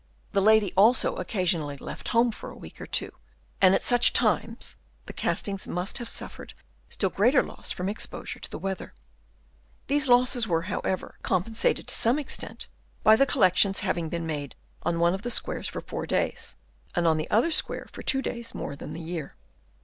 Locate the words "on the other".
17.07-17.51